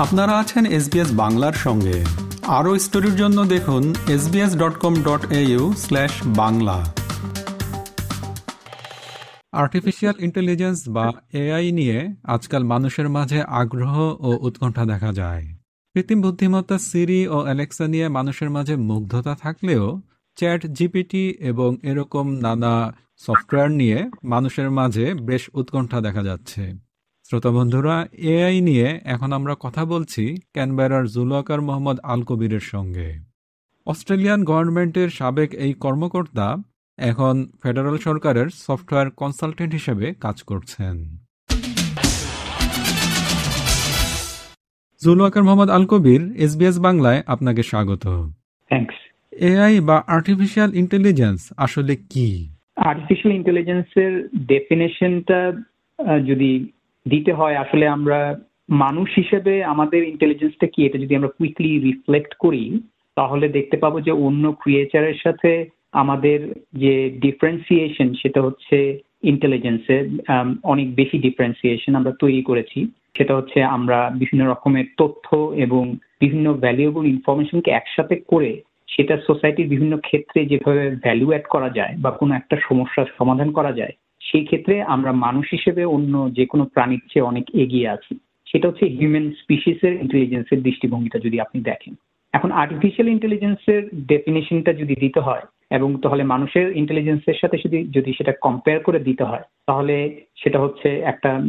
আপনারা 0.00 0.38
আছেন 0.38 0.66
এসবিএস 0.66 1.12
বাংলার 1.12 1.52
সঙ্গে। 1.52 2.04
আরও 2.46 2.78
স্টোরির 2.78 3.16
জন্য 3.16 3.44
দেখুন 3.44 3.94
SBS 4.08 4.56
dot 4.56 4.74
com 4.78 4.94
dot 5.02 5.32
au 5.32 5.72
slash 5.76 6.10
Bangla. 6.26 6.94
Artificial 9.52 10.14
intelligence 10.18 10.88
বা 10.88 11.12
এআই 11.32 11.72
নিয়ে 11.72 12.08
আজকাল 12.24 12.64
মানুষের 12.64 13.08
মাঝে 13.08 13.42
আগ্রহ 13.42 14.16
ও 14.20 14.38
উৎকণ্ঠা 14.40 14.84
দেখা 14.84 15.12
যায়। 15.12 15.46
কৃত্রিম 15.94 16.20
বুদ্ধিমত্তা 16.20 16.78
সিরি 16.78 17.28
ও 17.28 17.38
অ্যালেক্সা 17.42 17.88
নিয়ে 17.88 18.08
মানুষের 18.08 18.50
মাঝে 18.50 18.76
মুগ্ধতা 18.76 19.36
থাকলেও 19.42 20.00
চ্যাট 20.36 20.66
জিপিটি 20.66 21.36
এবং 21.40 21.76
এরকম 21.82 22.30
নানা 22.30 22.94
সফটওয়্যার 23.18 23.70
নিয়ে 23.70 24.10
মানুষের 24.24 24.70
মাঝে 24.70 25.14
বেশ 25.14 25.50
উৎকণ্ঠা 25.54 26.00
দেখা 26.00 26.22
যাচ্ছে। 26.22 26.89
শ্রোতা 27.30 27.50
বন্ধুরা 27.50 27.96
এআই 28.32 28.60
নিয়ে 28.60 28.88
এখন 29.04 29.32
আমরা 29.32 29.54
কথা 29.60 29.82
বলছি 29.84 30.24
ক্যানবেরার 30.54 31.04
জুলুয়াকার 31.06 31.60
মোহাম্মদ 31.60 31.98
আল 32.02 32.20
কবিরের 32.22 32.64
সঙ্গে। 32.72 33.08
অস্ট্রেলিয়ান 33.86 34.40
গভর্নমেন্টের 34.44 35.08
সাবেক 35.08 35.50
এই 35.64 35.72
কর্মকর্তা 35.84 36.46
এখন 36.98 37.34
ফেডারেল 37.62 37.96
সরকারের 37.96 38.48
সফটওয়্যার 38.66 39.08
কনসালটেন্ট 39.10 39.72
হিসেবে 39.72 40.06
কাজ 40.20 40.36
করছেন। 40.42 40.96
জুলুয়াকার 45.02 45.42
মোহাম্মদ 45.42 45.70
আল 45.70 45.84
কবির 45.86 46.22
এসবিএস 46.44 46.76
বাংলায় 46.78 47.20
আপনাকে 47.26 47.62
স্বাগত। 47.62 48.04
এআই 49.50 49.74
বা 49.80 49.96
আর্টিফিশিয়াল 50.16 50.70
ইন্টেলিজেন্স 50.74 51.40
আসলে 51.56 51.94
কি? 52.12 52.28
আর্টিফিশিয়াল 52.76 53.32
ইন্টেলিজেন্সের 53.38 54.12
ডেফিনেশনটা 54.52 55.40
যদি 56.28 56.50
দিতে 57.08 57.32
হয়, 57.32 57.56
আসলে 57.56 57.88
আমরা 57.88 58.38
মানুষ 58.68 59.08
হিসেবে 59.16 59.64
আমাদের 59.64 60.08
ইন্টেলিজেন্সটা 60.08 60.66
কি? 60.66 60.86
এটা 60.86 60.98
যদি 60.98 61.16
আমরা 61.16 61.28
কুইকলি 61.28 61.78
রিফ্লেক্ট 61.78 62.34
করি, 62.34 62.80
তাহলে 63.14 63.48
দেখতে 63.48 63.76
পাবো 63.76 64.00
যে 64.00 64.10
অন্য 64.10 64.52
ক্রিয়েচারের 64.52 65.14
সাথে 65.22 65.66
আমাদের 65.92 66.54
যে 66.72 67.10
ডিফারেন্সিয়েশন 67.20 68.14
সেটা 68.14 68.42
হচ্ছে 68.42 68.98
ইন্টেলিজেন্সের 69.22 70.04
অনেক 70.62 70.94
বেশি 70.94 71.18
ডিফারেন্সিয়েশন 71.18 71.94
আমরা 71.94 72.12
তৈরি 72.18 72.42
করেছি। 72.42 72.86
সেটা 73.16 73.36
হচ্ছে 73.36 73.62
আমরা 73.62 74.10
বিভিন্ন 74.18 74.50
রকমের 74.50 74.84
তথ্য 74.98 75.52
এবং 75.56 75.96
বিভিন্ন 76.20 76.54
ভ্যালুয়েবল 76.54 77.04
ইনফরমেশনকে 77.06 77.70
একসাথে 77.70 78.16
করে 78.16 78.60
সেটা 78.88 79.18
সোসাইটির 79.26 79.68
বিভিন্ন 79.68 79.96
ক্ষেত্রে 79.96 80.44
যেভাবে 80.44 80.90
ভ্যালু 80.90 81.26
অ্যাড 81.28 81.42
করা 81.48 81.68
যায় 81.68 81.94
বা 81.98 82.10
কোনো 82.10 82.34
একটা 82.34 82.56
সমস্যার 82.68 83.06
সমাধান 83.18 83.52
করা 83.52 83.72
যায় 83.72 83.92
সেই 84.20 84.44
ক্ষেত্রে 84.44 84.82
আমরা 84.82 85.12
মানুষ 85.12 85.46
হিসেবে 85.52 85.84
অন্য 85.84 86.30
যে 86.32 86.46
কোনো 86.46 86.64
প্রাণীর 86.64 87.00
চেয়ে 87.12 87.22
অনেক 87.22 87.50
এগিয়ে 87.54 87.88
আছি। 87.88 88.18
সেটা 88.46 88.68
হচ্ছে 88.68 88.86
হিউম্যান 88.86 89.30
স্পিসিসের 89.30 89.92
ইন্টেলিজেন্সের 89.92 90.62
দৃষ্টিভঙ্গিটা 90.62 91.18
যদি 91.18 91.40
আপনি 91.40 91.60
দেখেন। 91.60 91.94
এখন 92.32 92.52
আর্টিফিশিয়াল 92.52 93.08
ইন্টেলিজেন্সের 93.08 93.88
ডেফিনেশনটা 94.06 94.72
যদি 94.72 94.94
দিতে 94.94 95.20
হয় 95.20 95.40
এবং 95.70 96.00
তাহলে 96.00 96.22
মানুষের 96.22 96.76
ইন্টেলিজেন্সের 96.76 97.34
সাথে 97.40 97.56
যদি 97.64 97.84
যদি 97.84 98.12
সেটা 98.12 98.32
কম্পেয়ার 98.40 98.80
করে 98.80 98.98
দিতে 98.98 99.24
হয়, 99.24 99.42
তাহলে 99.66 100.20
সেটা 100.36 100.60
হচ্ছে 100.60 100.88
একটা 100.88 101.40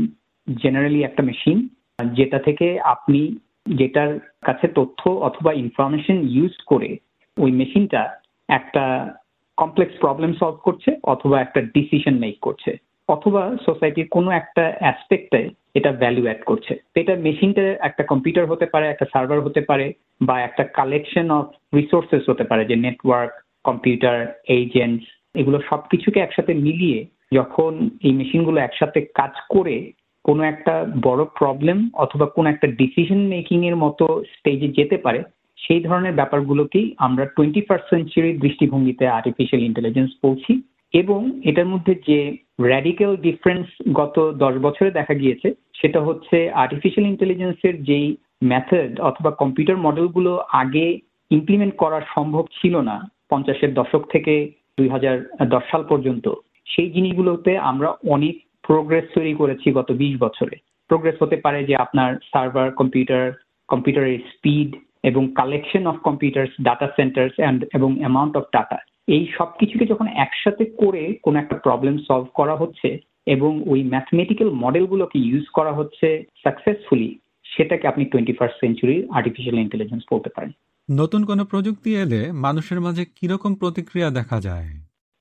জেনারেলি 0.64 1.04
একটা 1.04 1.24
মেশিন 1.24 1.68
যেটা 2.14 2.40
থেকে 2.40 2.80
আপনি 2.80 3.36
যেটার 3.66 4.20
কাছে 4.42 4.68
তথ্য 4.68 5.10
অথবা 5.10 5.54
ইনফরমেশন 5.54 6.28
ইউজ 6.30 6.52
করে 6.66 6.98
ওই 7.38 7.52
মেশিনটা 7.52 8.18
একটা 8.50 9.14
কমপ্লেক্স 9.62 9.96
প্রবলেম 10.00 10.32
সলভ 10.34 10.58
করছে 10.64 10.90
অথবা 11.04 11.42
একটা 11.42 11.62
ডিসিশন 11.62 12.16
মেক 12.20 12.36
করছে। 12.42 12.72
অথবা 13.08 13.58
সোসাইটির 13.66 14.08
কোনো 14.12 14.30
একটা 14.32 14.64
অ্যাসপেক্টে 14.80 15.50
এটা 15.76 15.92
ভ্যালু 15.92 16.24
অ্যাড 16.24 16.42
করছে। 16.46 16.74
এটা 16.96 17.14
মেশিনটা 17.16 17.66
একটা 17.80 18.04
কম্পিউটার 18.04 18.46
হতে 18.46 18.66
পারে, 18.66 18.86
একটা 18.88 19.06
সার্ভার 19.14 19.40
হতে 19.42 19.62
পারে, 19.62 19.94
বা 20.22 20.36
একটা 20.42 20.64
কালেকশন 20.64 21.32
অফ 21.32 21.46
রিসোর্সেস 21.76 22.24
হতে 22.30 22.44
পারে, 22.44 22.66
যে 22.66 22.76
নেটওয়ার্ক 22.76 23.32
কম্পিউটার 23.64 24.18
এজেন্টস 24.48 25.06
এগুলো 25.36 25.58
সব 25.70 25.82
কিছুকে 25.90 26.20
একসাথে 26.20 26.54
মিলিয়ে 26.54 27.00
যখন 27.34 27.90
এই 28.04 28.12
মেশিনগুলো 28.12 28.58
একসাথে 28.62 29.00
কাজ 29.02 29.34
করে 29.50 29.76
কোনো 30.24 30.42
একটা 30.44 30.74
বড় 31.02 31.26
প্রবলেম 31.40 31.78
অথবা 31.94 32.26
কোনো 32.26 32.50
একটা 32.50 32.68
ডিসিশন 32.68 33.22
মেকিং 33.28 33.60
এর 33.66 33.76
মতো 33.76 34.06
স্টেজে 34.34 34.68
যেতে 34.68 34.98
পারে 34.98 35.20
সেই 35.62 35.82
ধরনের 35.82 36.14
ব্যাপারগুলোকেই 36.14 36.88
আমরা 36.98 37.26
টোয়েন্টি 37.26 37.62
ফার্স্ট 37.62 37.88
সেঞ্চুরির 37.90 38.40
দৃষ্টিভঙ্গিতে 38.40 39.08
আর্টিফিশিয়াল 39.08 39.62
ইন্টেলিজেন্স 39.64 40.12
বলছি 40.24 40.54
এবং 40.94 41.20
এটার 41.44 41.66
মধ্যে 41.66 41.94
যে 42.08 42.20
র্যাডিক্যাল 42.62 43.16
ডিফারেন্স 43.18 43.68
গত 43.94 44.16
দশ 44.34 44.54
বছরে 44.62 44.92
দেখা 44.92 45.14
গিয়েছে, 45.14 45.48
সেটা 45.74 46.00
হচ্ছে 46.02 46.38
আর্টিফিশিয়াল 46.50 47.06
ইন্টেলিজেন্সের 47.08 47.84
যেই 47.84 48.08
মেথড 48.44 49.00
অথবা 49.00 49.32
কম্পিউটার 49.32 49.78
মডেলগুলো 49.78 50.32
আগে 50.54 50.86
ইমপ্লিমেন্ট 51.32 51.74
করা 51.78 52.00
সম্ভব 52.16 52.44
ছিল 52.62 52.76
না 52.82 52.96
পঞ্চাশের 53.30 53.74
দশক 53.74 54.04
থেকে 54.12 54.34
দুই 54.78 54.90
হাজার 54.90 55.16
দশ 55.50 55.64
সাল 55.72 55.84
পর্যন্ত, 55.84 56.26
সেই 56.66 56.90
জিনিসগুলোতে 56.92 57.52
আমরা 57.58 57.90
অনেক 58.10 58.36
প্রোগ্রেস 58.64 59.06
তৈরি 59.14 59.34
করেছি 59.34 59.72
গত 59.72 59.90
বিশ 59.92 60.14
বছরে। 60.20 60.56
প্রোগ্রেস 60.90 61.16
হতে 61.22 61.38
পারে 61.38 61.60
যে 61.64 61.76
আপনার 61.76 62.10
সার্ভার 62.32 62.72
কম্পিউটার 62.72 63.24
কম্পিউটারের 63.68 64.20
স্পিড 64.32 64.70
এবং 65.04 65.24
collection 65.36 65.84
of 65.88 65.98
computers 65.98 66.52
data 66.62 66.88
centres 66.96 67.34
and 67.38 67.66
এবং 67.74 68.00
অ্যামাউন্ট 68.00 68.38
অফ 68.38 68.44
ডাটা 68.54 68.78
এই 69.08 69.28
সব 69.38 69.50
কিছুকে 69.60 69.86
যখন 69.86 70.08
একসাথে 70.08 70.66
করে 70.66 71.04
কোনো 71.24 71.40
একটা 71.40 71.56
প্রবলেম 71.56 71.98
সলভ 72.08 72.28
করা 72.34 72.56
হচ্ছে 72.56 72.90
এবং 73.26 73.52
ওই 73.70 73.84
ম্যাথমেটিক্যাল 73.84 74.50
মডেলগুলোকে 74.50 75.20
ইউজ 75.20 75.46
করা 75.54 75.72
হচ্ছে 75.72 76.08
সাকসেসফুলি 76.44 77.20
সেটাকে 77.46 77.88
আপনি 77.88 78.06
টোয়েন্টি 78.06 78.34
ফার্স্ট 78.34 78.60
সেঞ্চুরির 78.60 79.08
আর্টিফিশিয়াল 79.12 79.60
ইন্টেলিজেন্স 79.60 80.04
বলতে 80.12 80.30
পারেন। 80.36 80.52
নতুন 80.90 81.26
কোনো 81.26 81.46
প্রযুক্তি 81.46 81.96
এলে 81.96 82.32
মানুষের 82.32 82.80
মাঝে 82.82 83.06
কীরকম 83.16 83.56
প্রতিক্রিয়া 83.56 84.10
দেখা 84.10 84.40
যায়? 84.40 84.70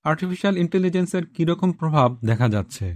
আর্টিফিশিয়াল 0.04 0.56
ইন্টেলিজেন্সের 0.56 1.24
কীরকম 1.36 1.72
প্রভাব 1.72 2.08
দেখা 2.26 2.48
যাচ্ছে? 2.48 2.86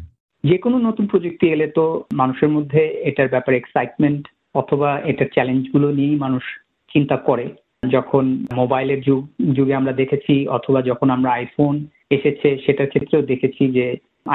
যে 0.44 0.58
কোনো 0.58 0.78
নতুন 0.78 1.06
প্রযুক্তি 1.06 1.46
এলে 1.48 1.66
তো 1.66 2.04
মানুষের 2.12 2.48
মধ্যে 2.48 2.80
এটার 3.04 3.28
ব্যাপারে 3.28 3.56
এক্সাইটমেন্ট 3.56 4.28
অথবা 4.54 4.90
এটার 5.00 5.26
চ্যালেঞ্জগুলো 5.34 5.88
নিয়েই 5.90 6.18
মানুষ 6.18 6.44
চিন্তা 6.94 7.16
করে। 7.28 7.46
যখন 7.96 8.24
মোবাইলের 8.60 9.00
যুগ, 9.00 9.22
যুগে 9.56 9.74
আমরা 9.80 9.92
দেখেছি 9.92 10.34
অথবা 10.56 10.80
যখন 10.90 11.08
আমরা 11.16 11.30
আইফোন 11.32 11.74
এসেছে, 12.16 12.48
সেটার 12.64 12.90
ক্ষেত্রেও 12.92 13.28
দেখেছি 13.32 13.62
যে 13.76 13.86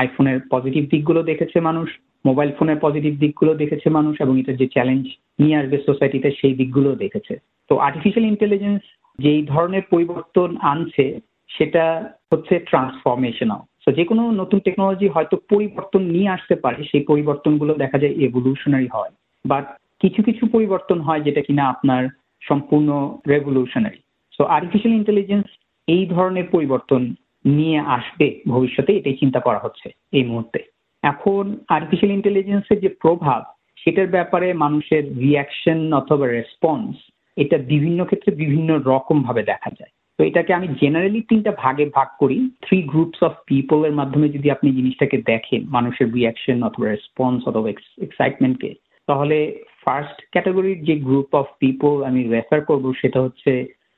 আইফোনের 0.01 0.39
পজিটিভ 0.53 0.83
দিকগুলো 0.93 1.21
দেখেছে 1.31 1.57
মানুষ 1.69 1.87
মোবাইল 2.25 2.49
ফোনের 2.57 2.79
পজিটিভ 2.85 3.13
দিকগুলো 3.23 3.53
দেখেছে 3.61 3.87
মানুষ, 3.97 4.15
এবং 4.23 4.33
এটার 4.41 4.59
যে 4.61 4.67
চ্যালেঞ্জ 4.75 5.05
নিয়ে 5.41 5.57
আসবে 5.61 5.77
সোসাইটিতে 5.87 6.29
সেই 6.39 6.53
দিকগুলো 6.53 6.89
দেখেছে। 7.03 7.33
তো 7.69 7.73
আর্টিফিশিয়াল 7.87 8.25
ইন্টেলিজেন্স 8.29 8.81
যেই 9.19 9.41
ধরনের 9.53 9.83
পরিবর্তন 9.93 10.49
আনছে, 10.73 11.05
সেটা 11.49 11.85
হচ্ছে 12.31 12.53
ট্রান্সফরমেশনাল 12.69 13.61
তো 13.83 13.89
যে 13.99 14.03
কোনো 14.05 14.23
নতুন 14.31 14.59
টেকনোলজি 14.59 15.07
হয়তো 15.07 15.35
পরিবর্তন 15.51 16.01
নিয়ে 16.15 16.33
আসতে 16.35 16.55
পারে, 16.63 16.79
সেই 16.91 17.03
পরিবর্তনগুলো 17.11 17.73
দেখা 17.83 17.97
যায় 17.97 18.15
এভলিউশনারি 18.25 18.89
হয়। 18.95 19.11
বাট 19.45 19.65
কিছু 19.99 20.19
কিছু 20.27 20.43
পরিবর্তন 20.55 20.97
হয় 21.07 21.21
যেটা 21.27 21.41
কিনা 21.47 21.63
আপনার 21.73 22.03
সম্পূর্ণ 22.49 22.89
রেভলিউশনারি 23.27 23.99
সো 24.35 24.41
আর্টিফিশিয়াল 24.43 24.95
ইন্টেলিজেন্স 24.95 25.45
এই 25.87 26.03
ধরনের 26.05 26.45
পরিবর্তন 26.51 27.01
নিয়ে 27.45 27.79
আসবে 27.97 28.27
ভবিষ্যতে, 28.47 28.91
এটাই 28.95 29.17
চিন্তা 29.19 29.39
করা 29.39 29.59
হচ্ছে 29.63 29.87
এই 30.11 30.23
মুহূর্তে। 30.23 30.59
এখন 31.03 31.43
আর্টিফিশিয়াল 31.67 32.11
ইন্টেলিজেন্সের 32.13 32.79
যে 32.79 32.89
প্রভাব, 33.03 33.41
সেটার 33.83 34.07
ব্যাপারে 34.07 34.47
মানুষের 34.53 35.03
রিয়াকশন 35.19 35.79
অথবা 35.93 36.25
রেসপন্স 36.27 36.91
এটা 37.38 37.57
বিভিন্ন 37.57 37.99
ক্ষেত্রে 38.05 38.31
বিভিন্ন 38.35 38.69
রকম 38.85 39.17
ভাবে 39.23 39.43
দেখা 39.43 39.69
যায়। 39.79 39.93
তো 40.19 40.21
এটাকে 40.23 40.51
আমি 40.53 40.67
জেনারেলি 40.81 41.21
তিনটা 41.21 41.51
ভাগে 41.57 41.85
ভাগ 41.95 42.09
করি। 42.19 42.38
থ্রি 42.61 42.77
গ্রুপস 42.81 43.19
অফ 43.23 43.33
পিপল 43.47 43.79
এর 43.85 43.91
মাধ্যমে 43.91 44.27
যদি 44.29 44.47
আপনি 44.51 44.69
জিনিসটাকে 44.71 45.17
দেখেন, 45.25 45.61
মানুষের 45.69 46.07
রিয়াকশন 46.13 46.57
অথবা 46.63 46.85
রেসপন্স 46.88 47.39
অথবা 47.47 47.68
এক্সাইটমেন্টকে 48.06 48.71
তাহলে 49.07 49.38
ফার্স্ট 49.83 50.17
ক্যাটাগরির 50.31 50.79
যে 50.83 50.95
গ্রুপ 51.07 51.29
অফ 51.33 51.47
পিপল 51.59 51.93
আমি 52.03 52.21
রেফার 52.23 52.59
করব 52.61 52.85
সেটা 53.01 53.19
হচ্ছে 53.21 53.51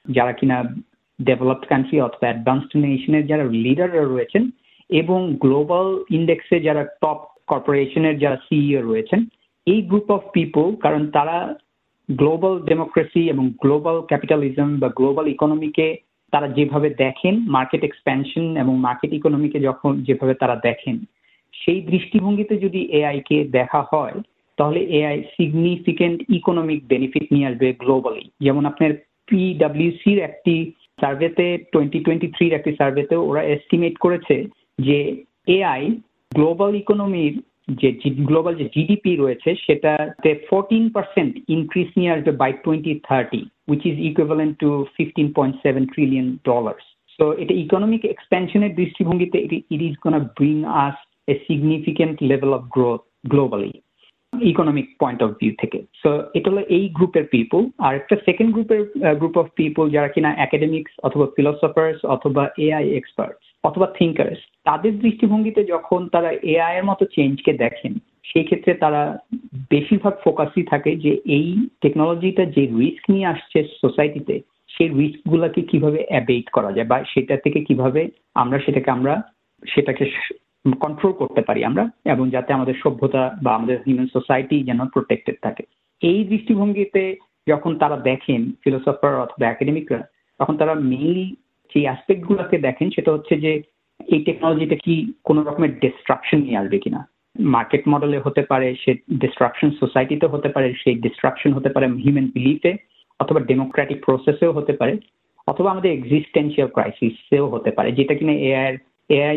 যারা 0.06 0.32
কিনা 0.32 0.58
ডেভেলপড 1.20 1.66
কান্ট্রি 1.68 1.98
অথবা 2.02 2.26
অ্যাডভান্সড 2.28 2.72
নেশনের 2.76 3.28
যারা 3.28 3.44
লিডাররা 3.66 4.04
রয়েছেন 4.06 4.44
এবং 4.90 5.20
গ্লোবাল 5.38 5.88
ইন্ডেক্সে 6.10 6.58
যারা 6.60 6.84
টপ 7.02 7.20
কর্পোরেশনের 7.48 8.16
যারা 8.20 8.38
সিইও 8.48 8.82
রয়েছেন, 8.82 9.20
এই 9.68 9.82
গ্রুপ 9.82 10.08
অফ 10.12 10.22
পিপল 10.34 10.68
কারণ 10.76 11.02
তারা 11.12 11.38
গ্লোবাল 12.10 12.56
ডেমোক্রেসি 12.60 13.24
এবং 13.30 13.46
গ্লোবাল 13.62 13.98
ক্যাপিটালিজম 14.02 14.70
বা 14.80 14.90
গ্লোবাল 14.90 15.26
ইকোনমিকে 15.28 15.88
তারা 16.34 16.48
যেভাবে 16.48 16.90
দেখেন 16.90 17.36
মার্কেট 17.48 17.84
এক্সপ্যানশন 17.84 18.46
এবং 18.58 18.74
মার্কেট 18.78 19.12
ইকোনমিকে 19.14 19.60
যখন 19.60 19.92
যেভাবে 20.04 20.34
তারা 20.34 20.56
দেখেন, 20.64 20.96
সেই 21.54 21.80
দৃষ্টিভঙ্গিতে 21.82 22.56
যদি 22.58 22.82
এআই 22.92 23.20
কে 23.20 23.38
দেখা 23.44 23.82
হয় 23.92 24.18
তাহলে 24.58 24.80
এআই 24.90 25.18
সিগনিফিকেন্ট 25.36 26.18
ইকোনমিক 26.30 26.80
বেনিফিট 26.88 27.26
নিয়ে 27.32 27.48
আসবে 27.48 27.68
গ্লোবালি 27.74 28.26
যেমন 28.40 28.64
আপনার 28.66 28.92
পিডাব্লিউসির 29.28 30.20
একটি 30.20 30.56
সার্ভেতে 31.00 31.46
টোয়েন্টি 31.72 32.00
টোয়েন্টি 32.00 32.28
থ্রির 32.28 32.54
একটি 32.54 32.72
সার্ভেতে 32.76 33.16
ওরা 33.22 33.42
এস্টিমেট 33.48 33.96
করেছে 33.98 34.36
যে 34.80 35.00
এআই 35.58 35.82
গ্লোবাল 36.32 36.72
ইকোনমির 36.76 37.34
যে 37.82 37.90
গ্লোবাল 38.22 38.54
যে 38.56 38.66
জিডিপি 38.76 39.12
রয়েছে, 39.16 39.50
সেটাতে 39.66 40.30
ফোরটিন 40.48 40.86
পার্সেন্ট 40.90 41.34
ইনক্রিজ 41.48 41.90
নিয়ে 41.96 42.14
আসবে 42.16 42.32
by 42.32 42.52
twenty 42.64 42.94
thirty 43.04 43.42
which 43.68 43.82
is 43.86 43.96
equivalent 44.10 44.54
to 44.60 44.70
fifteen 44.98 45.28
point 45.34 45.56
seven 45.64 45.84
trillion 45.86 46.28
dollars 46.46 46.86
তো 47.20 47.26
এটা 47.34 47.54
ইকোনমিক 47.66 48.02
এক্সপেনশনের 48.06 48.76
দৃষ্টিভঙ্গিতে 48.76 49.38
it 49.70 49.82
is 49.82 49.96
gonna 50.04 50.20
bring 50.38 50.58
us 50.86 50.98
a 51.28 51.34
significant 51.48 52.16
level 52.22 52.52
of 52.54 52.62
growth 52.76 53.02
globally 53.28 53.72
economic 54.34 54.88
point 55.00 55.20
of 55.24 55.30
view 55.40 55.54
থেকে। 55.60 55.80
So 56.04 56.10
এটা 56.34 56.48
হলো 56.52 56.64
এই 56.70 56.86
গ্রুপের 56.90 57.26
পিপল 57.26 57.62
আর 57.78 57.94
একটা 57.96 58.16
সেকেন্ড 58.26 58.52
গ্রুপের 58.54 58.82
গ্রুপ 59.20 59.36
অফ 59.38 59.48
পিপল 59.56 59.86
যারা 59.90 60.08
কিনা 60.08 60.30
একাডেমিক্স 60.38 60.92
অথবা 61.04 61.26
ফিলোসফার্স 61.36 62.00
অথবা 62.06 62.44
এআই 62.58 62.86
এক্সপার্টস 62.94 63.44
অথবা 63.64 63.88
থিঙ্কার্স 64.00 64.40
তাদের 64.66 64.94
দৃষ্টিভঙ্গিতে 65.00 65.62
যখন 65.64 66.00
তারা 66.10 66.30
এআই 66.54 66.74
এর 66.78 66.84
মতো 66.84 67.04
চেঞ্জকে 67.16 67.54
দেখেন, 67.54 67.94
সেই 68.26 68.44
ক্ষেত্রে 68.44 68.74
তারা 68.74 69.02
বেশিরভাগ 69.70 70.16
ফোকাসই 70.24 70.64
থাকে 70.64 70.92
যে 70.96 71.12
এই 71.38 71.48
টেকনোলজিটা 71.82 72.44
যে 72.46 72.64
রিস্ক 72.80 73.04
নিয়ে 73.10 73.32
আসছে 73.34 73.60
সোসাইটিতে 73.82 74.36
সেই 74.70 74.90
রিস্ক 74.90 75.22
গুলাকে 75.30 75.62
কীভাবে 75.62 76.00
অ্যাবেট 76.10 76.48
করা 76.52 76.72
যায় 76.72 76.88
বা 76.88 76.98
সেটা 77.04 77.36
থেকে 77.38 77.60
কীভাবে 77.62 78.02
আমরা 78.34 78.58
সেটাকে 78.60 78.90
আমরা, 78.92 79.14
সেটাকে 79.64 80.06
কন্ট্রোল 80.66 81.14
করতে 81.14 81.42
পারি 81.42 81.66
আমরা 81.66 81.90
এবং 82.06 82.30
যাতে 82.30 82.54
আমাদের 82.54 82.76
সভ্যতা 82.84 83.38
বা 83.44 83.56
আমাদের 83.56 83.78
হিউম্যান 83.86 84.08
সোসাইটি 84.08 84.64
যেন 84.64 84.86
প্রোটেক্টেড 84.86 85.36
থাকে। 85.42 85.64
এই 86.02 86.24
দৃষ্টিভঙ্গিতে 86.24 87.16
যখন 87.48 87.76
তারা 87.78 87.98
দেখেন 87.98 88.52
ফিলোসফার 88.64 89.16
অথবা 89.16 89.48
একাডেমিকরা 89.48 90.02
তখন 90.40 90.58
তারা 90.58 90.76
মেইনলি 90.76 91.36
যে 91.76 91.82
অ্যাসপেক্ট 91.82 92.58
দেখেন 92.62 92.90
সেটা 92.90 93.12
হচ্ছে 93.12 93.38
যে 93.40 93.62
এই 94.08 94.24
টেকনোলজিটা 94.24 94.76
কি 94.76 95.14
কোন 95.24 95.44
রকমের 95.44 95.80
ডিস্ট্রাকশন 95.80 96.38
নিয়ে 96.38 96.58
আসবে 96.58 96.80
কিনা। 96.80 97.08
মার্কেট 97.40 97.84
মডেলে 97.88 98.18
হতে 98.18 98.42
পারে, 98.42 98.76
সে 98.86 98.94
ডিস্ট্রাকশন 98.94 99.72
সোসাইটিতে 99.72 100.26
হতে 100.26 100.50
পারে, 100.50 100.74
সেই 100.84 100.96
ডিস্ট্রাকশন 100.96 101.54
হতে 101.54 101.70
পারে 101.70 101.88
হিউম্যান 101.88 102.28
বিলিফে 102.34 102.76
অথবা 103.20 103.40
ডেমোক্রেটিক 103.40 104.06
প্রসেসেও 104.06 104.52
হতে 104.52 104.74
পারে, 104.74 104.98
অথবা 105.48 105.72
আমাদের 105.72 105.92
এক্সিস্টেন্সিয়াল 105.94 106.68
ক্রাইসিসেও 106.68 107.50
হতে 107.50 107.72
পারে, 107.72 107.92
যেটা 107.92 108.16
কিনা 108.16 108.32
এআই 108.32 108.50
এআই 108.52 108.78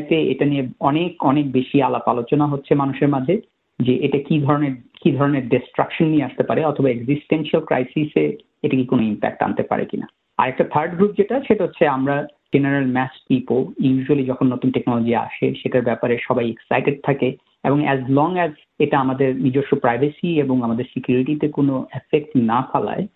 তে 0.09 0.19
এটা 0.33 0.45
নিয়ে 0.45 0.65
অনেক 0.81 1.25
অনেক 1.25 1.53
বেশি 1.53 1.83
আলাপ 1.83 2.09
আলোচনা 2.09 2.47
হচ্ছে 2.47 2.75
মানুষের 2.75 3.09
মাঝে 3.09 3.41
যে 3.79 3.95
এটা 4.07 4.19
কি 4.19 4.39
ধরনের 4.39 4.75
কি 5.03 5.11
ধরনের 5.13 5.49
ডিস্ট্রাকশন 5.49 6.05
নিয়ে 6.05 6.25
আসতে 6.25 6.43
পারে 6.43 6.65
অথবা 6.65 6.89
এক্সিস্টেন্সিয়াল 6.91 7.65
ক্রাইসিসে 7.65 8.25
এটা 8.63 8.77
কি 8.77 8.85
কোনো 8.85 9.03
ইম্প্যাক্ট 9.03 9.43
আনতে 9.43 9.63
পারে 9.63 9.85
কিনা। 9.85 10.07
আর 10.39 10.49
একটা 10.49 10.65
থার্ড 10.65 10.93
গ্রুপ 10.97 11.13
যেটা, 11.17 11.41
সেটা 11.49 11.65
হচ্ছে 11.65 11.89
আমরা 11.89 12.27
জেনারেল 12.55 12.87
ম্যাথ 12.87 13.11
পিপল 13.29 13.59
ইউজুয়ালি 13.81 14.25
যখন 14.27 14.47
নতুন 14.47 14.71
টেকনোলজি 14.71 15.15
আসে, 15.17 15.55
সেটার 15.55 15.83
ব্যাপারে 15.83 16.19
সবাই 16.29 16.51
এক্সাইটেড 16.51 16.97
থাকে 17.03 17.37
এবং 17.65 17.85
অ্যাজ 17.85 18.01
লং 18.11 18.31
অ্যাজ 18.35 18.53
এটা 18.79 18.97
আমাদের 19.01 19.37
নিজস্ব 19.37 19.77
প্রাইভেসি 19.77 20.41
এবং 20.41 20.63
আমাদের 20.63 20.85
সিকিউরিটিতে 20.95 21.49
কোনো 21.49 21.87
এফেক্ট 21.93 22.31
না 22.37 22.69
ফালায় 22.73 23.07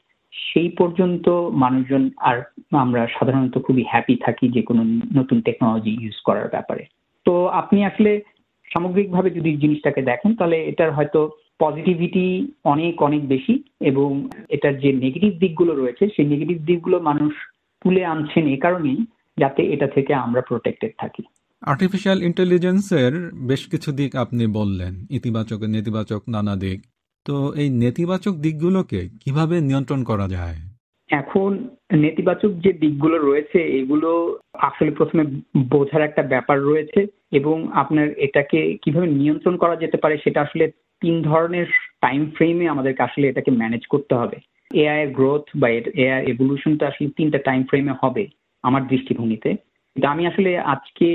সেই 0.47 0.69
পর্যন্ত 0.69 1.29
মানুষজন 1.53 2.11
আর 2.19 2.43
আমরা 2.71 3.07
সাধারণত 3.07 3.59
খুবই 3.59 3.85
হ্যাপি 3.89 4.17
থাকি 4.17 4.49
যে 4.49 4.63
কোনো 4.63 4.83
নতুন 5.17 5.41
টেকনোলজি 5.41 5.93
ইউজ 6.01 6.21
করার 6.25 6.49
ব্যাপারে। 6.49 6.85
তো 7.25 7.47
আপনি 7.47 7.85
আসলে 7.85 8.21
সামগ্রিকভাবে 8.75 9.31
যদি 9.31 9.57
জিনিসটাকে 9.57 10.03
দেখেন, 10.03 10.35
তাহলে 10.35 10.65
এটার 10.65 10.93
হয়তো 10.93 11.31
পজিটিভিটি 11.59 12.53
অনেক 12.65 13.03
অনেক 13.03 13.29
বেশি 13.29 13.63
এবং 13.81 14.29
এটার 14.49 14.79
যে 14.79 14.93
নেগেটিভ 14.93 15.33
দিকগুলো 15.39 15.75
রয়েছে, 15.75 16.09
সেই 16.17 16.27
নেগেটিভ 16.27 16.59
দিকগুলো 16.65 17.01
মানুষ 17.01 17.33
তুলে 17.85 18.05
আনছেন 18.05 18.47
এ 18.47 18.57
কারণেই 18.57 18.99
যাতে 19.39 19.63
এটা 19.63 19.87
থেকে 19.87 20.15
আমরা 20.15 20.41
প্রোটেক্টেড 20.41 20.93
থাকি। 20.99 21.23
আর্টিফিশিয়াল 21.63 22.23
ইন্টেলিজেন্সের 22.23 23.13
বেশ 23.35 23.67
কিছু 23.67 23.93
দিক 23.93 24.17
আপনি 24.17 24.47
বললেন, 24.47 25.07
ইতিবাচক, 25.11 25.61
নেতিবাচক, 25.63 26.23
নানা 26.29 26.57
দিক। 26.57 26.81
তো 27.29 27.37
এই 27.63 27.69
নেতিবাচক 27.85 28.35
দিকগুলোকে 28.35 29.01
কীভাবে 29.23 29.57
নিয়ন্ত্রণ 29.61 30.01
করা 30.05 30.27
যায়? 30.29 30.59
এখন 31.11 31.51
নেতিবাচক 32.05 32.51
যে 32.65 32.73
দিকগুলো 32.73 33.17
রয়েছে, 33.19 33.59
এগুলো 33.81 34.11
আসলে 34.69 34.91
প্রথমে 34.91 35.23
বোঝার 35.71 36.03
একটা 36.03 36.23
ব্যাপার 36.23 36.59
রয়েছে 36.63 37.01
এবং 37.33 37.57
আপনার 37.73 38.07
এটাকে 38.27 38.59
কীভাবে 38.83 39.07
নিয়ন্ত্রণ 39.07 39.57
করা 39.57 39.77
যেতে 39.77 39.97
পারে 39.97 40.15
সেটা 40.25 40.41
আসলে 40.43 40.65
তিন 41.03 41.15
ধরনের 41.23 41.69
টাইম 42.01 42.23
ফ্রেমে 42.37 42.67
আমাদেরকে 42.69 43.03
আসলে 43.03 43.25
এটাকে 43.29 43.51
ম্যানেজ 43.51 43.83
করতে 43.87 44.15
হবে। 44.15 44.37
এআই 44.71 44.99
এর 45.03 45.11
গ্রোথ 45.11 45.45
বা 45.57 45.69
এআই 46.05 46.21
এভলিউশনটা 46.33 46.85
আসলে 46.87 47.09
তিনটা 47.17 47.39
টাইম 47.39 47.61
ফ্রেমে 47.65 47.95
হবে 48.03 48.25
আমার 48.65 48.83
দৃষ্টিভঙ্গিতে। 48.87 49.51
আমি 49.97 50.23
আসলে 50.27 50.51
আজকে, 50.75 51.09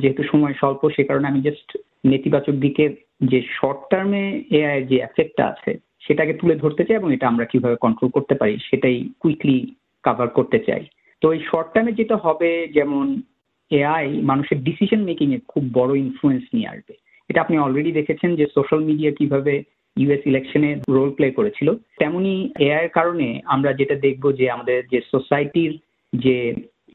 যেহেতু 0.00 0.22
সময় 0.22 0.54
স্বল্প, 0.60 0.82
সে 0.96 1.02
কারণে 1.04 1.26
আমি 1.28 1.40
জাস্ট 1.40 1.70
নেতিবাচক 2.04 2.54
দিকের 2.54 2.90
যে 3.20 3.42
শর্ট 3.56 3.80
টার্মে 3.90 4.42
এআই 4.50 4.84
যে 4.84 4.96
এফেক্টটা 4.96 5.44
আছে, 5.46 5.72
সেটাকে 6.06 6.32
তুলে 6.34 6.54
ধরতে 6.54 6.84
চাই 6.84 6.96
এবং 6.96 7.12
এটা 7.12 7.26
আমরা 7.28 7.44
কীভাবে 7.44 7.76
কন্ট্রোল 7.76 8.10
করতে 8.10 8.34
পারি, 8.34 8.58
সেটাই 8.70 9.08
কুইকলি 9.20 9.74
কাভার 10.04 10.28
করতে 10.28 10.58
চাই। 10.58 10.86
তো 11.22 11.32
এই 11.32 11.40
শর্ট 11.50 11.68
টার্মে 11.74 11.92
যেটা 11.92 12.16
হবে, 12.16 12.66
যেমন 12.66 13.22
এআই 13.70 14.06
মানুষের 14.20 14.58
ডিসিশন 14.62 15.00
মেকিং 15.04 15.34
এ 15.34 15.38
খুব 15.48 15.64
বড় 15.72 15.92
ইনফ্লুয়েন্স 15.96 16.44
নিয়ে 16.54 16.68
আসবে। 16.68 16.94
এটা 17.30 17.40
আপনি 17.40 17.58
অলরেডি 17.58 17.92
দেখেছেন 17.92 18.36
যে 18.36 18.46
সোশ্যাল 18.54 18.80
মিডিয়া 18.80 19.10
কীভাবে 19.10 19.62
ইউএস 19.96 20.22
ইলেকশনে 20.26 20.70
রোল 20.88 21.10
প্লে 21.10 21.30
করেছিল। 21.30 21.68
তেমনি 21.98 22.52
এআই 22.58 22.84
এর 22.84 22.88
কারণে 22.88 23.40
আমরা 23.44 23.72
যেটা 23.72 23.94
দেখব 23.94 24.32
যে 24.32 24.50
আমাদের 24.50 24.78
যে 24.92 25.00
সোসাইটির 25.10 25.72
যে 26.12 26.36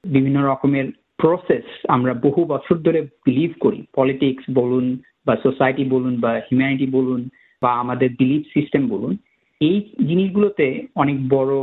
বিভিন্ন 0.03 0.37
রকমের 0.45 0.87
প্রসেস 1.17 1.65
আমরা 1.87 2.13
বহু 2.13 2.45
বছর 2.45 2.75
ধরে 2.77 3.01
বিলিভ 3.01 3.51
করি। 3.59 3.83
পলিটিক্স 3.95 4.43
বলুন 4.53 4.97
বা 5.25 5.35
সোসাইটি 5.43 5.83
বলুন 5.85 6.19
বা 6.19 6.31
হিউম্যানিটি 6.33 6.87
বলুন 6.87 7.29
বা 7.61 7.73
আমাদের 7.73 8.09
বিলিফ 8.09 8.43
সিস্টেম 8.53 8.87
বলুন, 8.87 9.17
এই 9.61 9.77
জিনিসগুলোতে 10.07 10.87
অনেক 10.95 11.29
বড় 11.29 11.53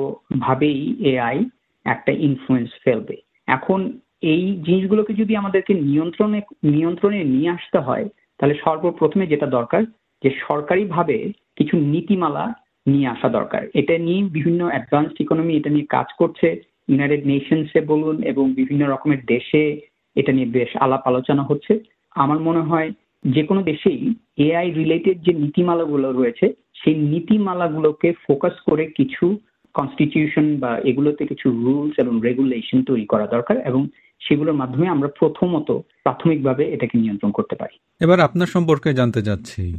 ভাবেই 0.40 0.96
এআই 1.00 1.38
একটা 1.84 2.12
ইনফ্লুয়েন্স 2.12 2.70
ফেলবে। 2.84 3.16
এখন 3.46 3.98
এই 4.22 4.44
জিনিসগুলোকে 4.66 5.14
যদি 5.14 5.36
আমাদেরকে 5.36 5.74
নিয়ন্ত্রণে 5.74 6.40
নিয়ন্ত্রণে 6.64 7.24
নিয়ে 7.24 7.50
আসতে 7.50 7.78
হয়, 7.78 8.08
তাহলে 8.38 8.54
সর্বপ্রথমে 8.64 9.26
যেটা 9.26 9.46
দরকার, 9.46 9.82
যে 10.22 10.30
সরকারিভাবে 10.48 11.32
কিছু 11.56 11.76
নীতিমালা 11.76 12.44
নিয়ে 12.86 13.08
আসা 13.08 13.28
দরকার। 13.28 13.62
এটা 13.74 13.98
নিয়ে 13.98 14.22
বিভিন্ন 14.24 14.66
অ্যাডভান্সড 14.66 15.20
ইকোনমি 15.20 15.56
এটা 15.56 15.70
নিয়ে 15.70 15.86
কাজ 15.86 16.06
করছে। 16.18 16.48
ইউনাইটেড 16.88 17.26
নেশনসে 17.26 17.80
বলুন 17.80 18.22
এবং 18.22 18.54
বিভিন্ন 18.54 18.90
রকমের 18.90 19.24
দেশে 19.26 19.80
এটা 20.14 20.32
নিয়ে 20.32 20.46
বেশ 20.46 20.76
আলাপ 20.76 21.00
আলোচনা 21.04 21.42
হচ্ছে। 21.42 21.80
আমার 22.10 22.40
মনে 22.40 22.60
হয় 22.60 22.92
যে 23.26 23.42
কোনো 23.42 23.62
দেশেই 23.62 24.14
এআই 24.36 24.70
রিলেটেড 24.70 25.22
যে 25.22 25.32
নীতিমালাগুলো 25.32 26.12
রয়েছে, 26.12 26.52
সেই 26.84 26.94
নীতিমালাগুলোকে 26.94 28.12
ফোকাস 28.12 28.52
করে 28.70 28.86
কিছু 28.86 29.38
কনস্টিটিউশন 29.74 30.58
বা 30.58 30.78
এগুলোতে 30.78 31.26
কিছু 31.26 31.50
রুলস 31.50 31.94
এবং 31.98 32.20
রেগুলেশন 32.22 32.82
তৈরি 32.82 33.06
করা 33.06 33.26
দরকার 33.26 33.66
এবং 33.66 33.88
সেগুলোর 34.28 34.54
মাধ্যমে 34.54 34.88
আমরা 34.88 35.08
প্রথমত 35.08 35.70
প্রাথমিকভাবে 35.72 36.72
এটাকে 36.72 36.98
নিয়ন্ত্রণ 36.98 37.30
করতে 37.30 37.56
পারি। 37.56 37.78
এবার 38.00 38.20
আপনার 38.20 38.46
সম্পর্কে 38.46 38.94
জানতে 38.94 39.22
চাচ্ছি। 39.22 39.74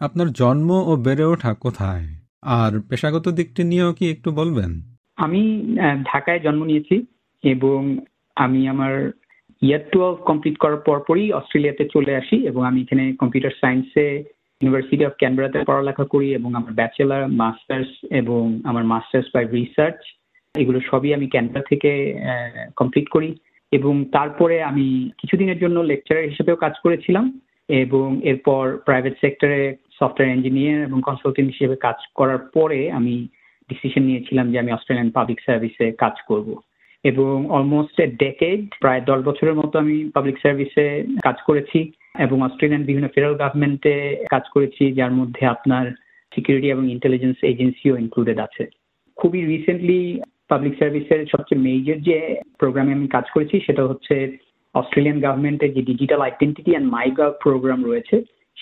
আপনার 0.00 0.32
জন্ম 0.32 0.70
ও 0.70 0.96
বেড়ে 0.96 1.24
ওঠা 1.24 1.54
কোথায়? 1.54 2.06
আর 2.42 2.80
পেশাগত 2.88 3.28
দিকটি 3.28 3.64
নিয়েও 3.64 3.92
কি 3.92 4.10
একটু 4.10 4.30
বলবেন? 4.30 4.89
আমি 5.20 5.42
ঢাকায় 6.04 6.40
জন্ম 6.40 6.60
নিয়েছি 6.64 6.96
এবং 7.44 7.78
আমি 8.36 8.60
আমার 8.68 8.94
ইয়ার 9.62 9.82
টুয়েলভ 9.92 10.16
কমপ্লিট 10.26 10.56
করার 10.58 10.80
পরপরই 10.86 11.26
অস্ট্রেলিয়াতে 11.32 11.84
চলে 11.94 12.12
আসি 12.16 12.36
এবং 12.46 12.62
আমি 12.64 12.78
এখানে 12.80 13.04
কম্পিউটার 13.12 13.54
সায়েন্সে 13.60 14.06
ইউনিভার্সিটি 14.60 15.04
অফ 15.06 15.14
ক্যানবেরাতে 15.18 15.58
পড়ালেখা 15.64 16.04
করি 16.04 16.28
এবং 16.34 16.50
আমার 16.54 16.72
ব্যাচেলার 16.72 17.24
মাস্টার্স 17.42 17.90
এবং 18.10 18.42
আমার 18.64 18.84
মাস্টার্স 18.84 19.26
বাই 19.34 19.44
রিসার্চ 19.46 20.00
এগুলো 20.54 20.78
সবই 20.90 21.10
আমি 21.14 21.26
ক্যানবেরা 21.28 21.64
থেকে 21.70 21.90
কমপ্লিট 22.76 23.06
করি 23.08 23.30
এবং 23.72 23.94
তারপরে 24.12 24.56
আমি 24.62 24.86
কিছুদিনের 25.18 25.58
জন্য 25.58 25.76
লেকচারার 25.80 26.30
হিসেবেও 26.30 26.56
কাজ 26.56 26.74
করেছিলাম 26.82 27.24
এবং 27.68 28.06
এরপর 28.22 28.62
প্রাইভেট 28.78 29.14
সেক্টরে 29.20 29.60
সফটওয়্যার 29.98 30.36
ইঞ্জিনিয়ার 30.36 30.78
এবং 30.82 30.98
কনসালটেন্ট 31.00 31.48
হিসেবে 31.52 31.76
কাজ 31.76 31.98
করার 32.14 32.40
পরে 32.54 32.80
আমি 32.92 33.14
ডিসিশন 33.70 34.02
নিয়েছিলাম 34.02 34.46
যে 34.52 34.58
আমি 34.58 34.70
অস্ট্রেলিয়ান 34.72 35.10
পাবলিক 35.10 35.38
সার্ভিসে 35.46 35.86
কাজ 36.02 36.16
করব। 36.28 36.48
এবং 37.04 37.34
অলমোস্ট 37.50 37.96
ডেকেড 38.24 38.60
প্রায় 38.80 39.02
দশ 39.10 39.20
বছরের 39.28 39.54
মতো 39.54 39.74
আমি 39.78 39.96
পাবলিক 40.14 40.38
সার্ভিসে 40.42 40.86
কাজ 41.22 41.36
করেছি 41.46 41.78
এবং 42.18 42.36
অস্ট্রেলিয়ান 42.42 42.84
বিভিন্ন 42.84 43.08
ফেডারেল 43.08 43.36
গভর্নমেন্টে 43.36 43.94
কাজ 44.30 44.44
করেছি, 44.54 44.92
যার 44.92 45.12
মধ্যে 45.12 45.42
আপনার 45.46 45.84
সিকিউরিটি 46.32 46.68
এবং 46.70 46.84
ইন্টেলিজেন্স 46.90 47.36
এজেন্সিও 47.42 47.98
ইনক্লুডেড 47.98 48.38
আছে। 48.46 48.64
খুবই 49.18 49.40
রিসেন্টলি 49.44 50.00
পাবলিক 50.48 50.74
সার্ভিসের 50.78 51.20
সবচেয়ে 51.26 51.62
মেজর 51.62 51.98
যে 52.08 52.18
প্রোগ্রামে 52.58 52.92
আমি 52.92 53.06
কাজ 53.06 53.26
করেছি, 53.34 53.56
সেটা 53.60 53.82
হচ্ছে 53.86 54.14
অস্ট্রেলিয়ান 54.74 55.18
গভর্নমেন্টের 55.20 55.74
যে 55.74 55.82
digital 55.82 56.20
identity 56.20 56.70
and 56.70 56.92
myGov 56.92 57.32
program 57.42 57.80
রয়েছে 57.84 58.16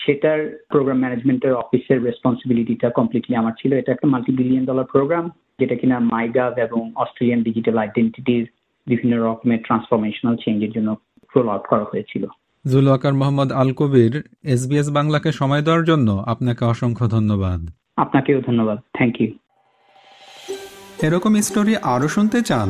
সেটার 0.05 0.39
প্রোগ্রাম 0.69 0.99
ম্যানেজমেন্টের 0.99 1.53
অফিসের 1.53 2.03
রেসপন্সিবিলিটিটা 2.03 2.89
কমপ্লিটলি 2.89 3.35
আমার 3.35 3.51
ছিল। 3.61 3.73
এটা 3.73 3.91
একটা 3.91 4.07
মাল্টি 4.07 4.31
বিলিয়ন 4.31 4.65
ডলার 4.65 4.91
প্রোগ্রাম 4.91 5.25
যেটা 5.59 5.75
কিনা 5.75 5.99
মাইগাভ 5.99 6.53
এবং 6.57 6.91
অস্ট্রেলিয়ান 6.95 7.43
ডিজিটাল 7.43 7.77
আইডেন্টিটির 7.77 8.45
বিভিন্ন 8.87 9.15
রকমের 9.23 9.59
ট্রান্সফরমেশনাল 9.65 10.35
চেঞ্জের 10.35 10.71
জন্য 10.71 10.97
রোল 11.35 11.49
আউট 11.49 11.65
করা 11.69 11.83
হয়েছিল। 11.83 12.23
জুলওয়াকার 12.65 13.13
মোহাম্মদ 13.13 13.51
আল 13.51 13.71
কবির 13.71 14.13
এসবিএস 14.43 14.87
বাংলাকে 14.89 15.29
সময় 15.31 15.61
দেওয়ার 15.61 15.83
জন্য 15.83 16.23
আপনাকে 16.25 16.65
অসংখ্য 16.65 17.05
ধন্যবাদ। 17.07 17.59
আপনাকেও 17.97 18.39
ধন্যবাদ। 18.47 18.77
থ্যাংক 18.93 19.15
ইউ 19.21 19.31
এরকম 21.01 21.33
স্টোরি 21.47 21.73
আরও 21.93 22.07
শুনতে 22.07 22.41
চান 22.41 22.69